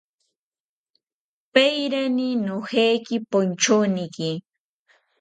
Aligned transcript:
Paerani 1.53 2.27
nojeki 2.45 3.15
ponchoniki 3.31 4.29